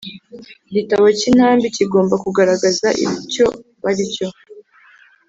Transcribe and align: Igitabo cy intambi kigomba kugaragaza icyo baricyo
Igitabo 0.69 1.05
cy 1.17 1.25
intambi 1.31 1.65
kigomba 1.75 2.15
kugaragaza 2.23 2.87
icyo 3.05 3.45
baricyo 3.83 4.27